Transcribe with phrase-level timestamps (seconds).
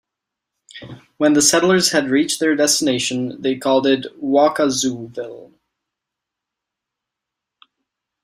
[1.17, 5.51] When the settlers had reached their destination they called it Waukazooville.